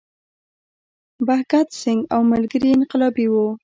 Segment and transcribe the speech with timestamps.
[1.27, 3.47] بهګت سینګ او ملګري یې انقلابي وو.